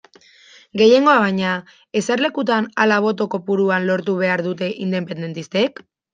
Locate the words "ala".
2.87-2.99